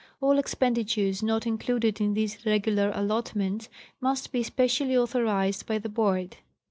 All 0.19 0.39
expenditures 0.39 1.21
not 1.21 1.45
included 1.45 2.01
in 2.01 2.15
these 2.15 2.43
regular 2.43 2.91
allotments 2.95 3.69
must 3.99 4.31
be 4.31 4.41
specially 4.41 4.97
authorized 4.97 5.67
by 5.67 5.77
the 5.77 5.89
Board. 5.89 6.37